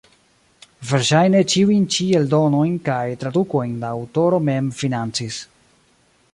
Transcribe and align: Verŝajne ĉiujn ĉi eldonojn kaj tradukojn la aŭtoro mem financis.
Verŝajne 0.91 1.41
ĉiujn 1.53 1.83
ĉi 1.95 2.07
eldonojn 2.21 2.73
kaj 2.89 3.05
tradukojn 3.25 3.77
la 3.85 3.93
aŭtoro 4.01 4.43
mem 4.49 4.73
financis. 4.83 5.39